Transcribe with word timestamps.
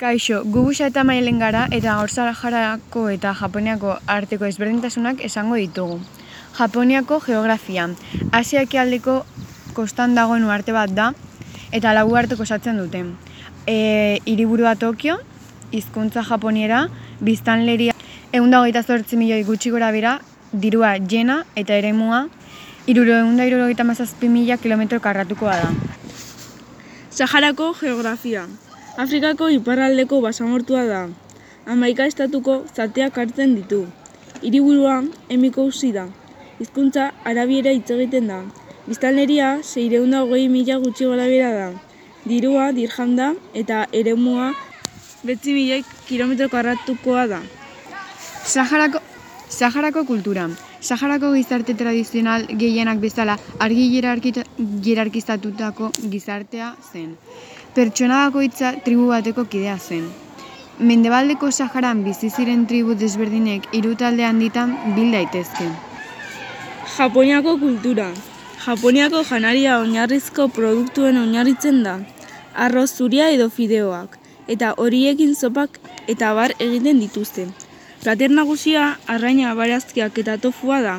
Kaixo, 0.00 0.38
gubuxa 0.48 0.86
eta 0.88 1.02
mailen 1.04 1.36
gara 1.36 1.66
eta 1.76 1.92
gaur 1.98 2.08
Saharako 2.08 3.02
eta 3.12 3.34
Japoniako 3.36 3.98
arteko 4.08 4.46
ezberdintasunak 4.48 5.18
esango 5.26 5.58
ditugu. 5.60 5.98
Japoniako 6.56 7.18
geografia. 7.20 7.84
Asia 8.32 8.62
ekialdeko 8.64 9.18
kostan 9.76 10.14
dagoen 10.16 10.46
uarte 10.48 10.72
bat 10.72 10.94
da 10.96 11.10
eta 11.76 11.92
lau 11.92 12.06
uhartek 12.14 12.40
osatzen 12.40 12.80
dute. 12.80 13.02
E, 13.66 14.22
hiriburua 14.24 14.72
Tokio, 14.80 15.18
hizkuntza 15.70 16.24
japoniera, 16.24 16.86
biztanleria 17.20 17.92
eunda 18.32 18.62
hogeita 18.62 18.82
zortzi 18.82 19.20
milioi 19.20 19.44
gutxi 19.44 19.68
gora 19.68 19.92
bera, 19.92 20.14
dirua 20.54 20.94
jena 20.96 21.42
eta 21.54 21.76
eremua 21.76 22.22
iruro 22.86 23.20
eunda 23.20 23.84
mazazpi 23.84 24.32
mila 24.32 24.56
kilometro 24.56 25.04
karratukoa 25.04 25.60
da. 25.60 25.70
Saharako 27.10 27.74
geografia. 27.84 28.48
Afrikako 28.98 29.48
iparraldeko 29.54 30.20
basamortua 30.20 30.84
da. 30.86 31.08
Hamaika 31.66 32.06
estatuko 32.10 32.64
zateak 32.74 33.18
hartzen 33.18 33.54
ditu. 33.54 33.84
Hiriburua 34.42 35.02
emikousi 35.28 35.92
da. 35.92 36.08
Hizkuntza 36.58 37.10
arabiera 37.24 37.70
hitz 37.70 37.90
egiten 37.94 38.26
da. 38.32 38.40
Biztanleria 38.88 39.60
seireunda 39.62 40.24
hogei 40.24 40.48
mila 40.48 40.80
gutxi 40.82 41.06
gorabehera 41.06 41.52
da. 41.54 41.68
Dirua 42.26 42.72
dirham 42.72 43.14
da 43.16 43.34
eta 43.54 43.86
eremua 43.92 44.50
betzi 45.22 45.54
milioi 45.54 45.84
kilometro 46.08 46.48
karratukoa 46.48 47.26
da. 47.28 47.40
Saharako, 48.44 48.98
Saharako 49.48 50.04
kultura. 50.04 50.48
Saharako 50.80 51.34
gizarte 51.34 51.74
tradizional 51.74 52.46
gehienak 52.60 53.00
bezala 53.00 53.36
argi 53.58 53.84
hierarkizatutako 53.92 55.90
gizartea 56.14 56.74
zen. 56.92 57.16
Pertsona 57.74 58.24
bakoitza 58.24 58.72
tribu 58.84 59.08
bateko 59.12 59.44
kidea 59.44 59.76
zen. 59.78 60.08
Mendebaldeko 60.78 61.50
Saharan 61.50 62.02
bizi 62.04 62.30
ziren 62.30 62.64
tribu 62.66 62.94
desberdinek 62.94 63.68
hiru 63.76 63.94
talde 63.94 64.24
handitan 64.24 64.74
bil 64.96 65.12
daitezke. 65.12 65.68
Japoniako 66.96 67.58
kultura. 67.60 68.10
Japoniako 68.64 69.22
janaria 69.30 69.78
oinarrizko 69.84 70.48
produktuen 70.48 71.20
oinarritzen 71.20 71.82
da. 71.84 71.98
Arroz 72.54 72.90
zuria 72.96 73.28
edo 73.30 73.50
fideoak. 73.50 74.16
Eta 74.48 74.72
horiekin 74.78 75.36
zopak 75.36 75.76
eta 76.08 76.32
bar 76.34 76.56
egiten 76.58 77.04
dituzte. 77.04 77.50
Plater 78.00 78.30
nagusia 78.32 78.96
arraina 79.12 79.50
barazkiak 79.54 80.18
eta 80.22 80.38
tofua 80.40 80.78
da. 80.80 80.94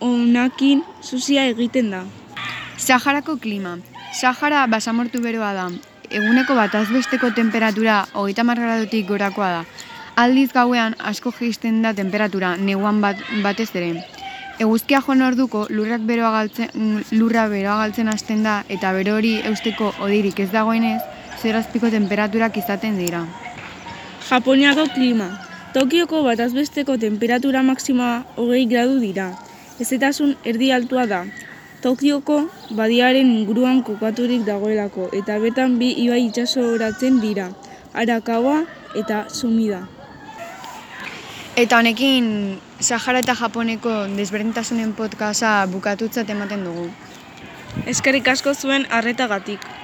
Honakin 0.00 0.80
susia 1.02 1.44
egiten 1.50 1.90
da. 1.92 2.00
Saharako 2.78 3.36
klima. 3.36 3.74
Sahara 4.16 4.62
basamortu 4.66 5.20
beroa 5.20 5.52
da. 5.52 5.66
Eguneko 6.08 6.56
batazbesteko 6.56 7.30
temperatura 7.36 8.06
hogeita 8.14 8.42
gradutik 8.42 9.06
gorakoa 9.06 9.50
da. 9.58 9.64
Aldiz 10.16 10.50
gauean 10.52 10.94
asko 10.98 11.30
jaisten 11.40 11.82
da 11.82 11.92
temperatura, 11.92 12.56
neguan 12.56 13.00
bat, 13.02 13.16
batez 13.42 13.70
ere. 13.74 13.92
Eguzkia 14.58 15.02
joan 15.06 15.22
orduko 15.22 15.66
lurrak 15.68 16.00
beroa 16.00 16.30
galtzen, 16.30 17.04
lurra 17.12 17.48
beroa 17.48 17.76
galtzen 17.82 18.08
hasten 18.08 18.44
da 18.44 18.62
eta 18.68 18.92
bero 18.92 19.16
hori 19.16 19.40
eusteko 19.44 19.92
odirik 20.00 20.40
ez 20.40 20.52
dagoenez, 20.52 21.02
zerazpiko 21.42 21.90
temperaturak 21.90 22.56
izaten 22.56 22.96
dira. 22.96 23.26
Japoniako 24.30 24.86
klima. 24.94 25.53
Tokioko 25.74 26.20
batazbesteko 26.22 26.94
temperatura 27.02 27.60
maksimoa 27.66 28.20
hogei 28.38 28.62
gradu 28.70 29.00
dira. 29.02 29.24
Ezetasun 29.82 30.36
erdi 30.46 30.68
altua 30.70 31.02
da. 31.10 31.24
Tokioko 31.82 32.36
badiaren 32.78 33.32
inguruan 33.40 33.80
kokaturik 33.88 34.44
dagoelako 34.46 35.08
eta 35.18 35.40
bertan 35.42 35.74
bi 35.80 35.90
ibai 36.04 36.20
itsasoratzen 36.28 37.18
dira. 37.24 37.48
Arakawa 37.90 38.60
eta 39.02 39.24
Sumida. 39.34 39.82
Eta 41.58 41.82
honekin 41.82 42.30
Sahara 42.78 43.26
eta 43.26 43.34
Japoneko 43.34 43.96
desberdintasunen 44.14 44.94
podcasta 44.94 45.56
bukatutzat 45.74 46.30
ematen 46.30 46.62
dugu. 46.70 46.86
Eskerrik 47.90 48.30
asko 48.30 48.54
zuen 48.54 48.86
arretagatik. 48.90 49.74